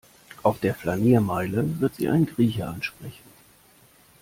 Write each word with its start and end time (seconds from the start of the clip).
Auf 0.41 0.59
der 0.59 0.73
Flaniermeile 0.73 1.79
wird 1.79 1.93
Sie 1.93 2.09
ein 2.09 2.25
Grieche 2.25 2.67
ansprechen. 2.67 3.29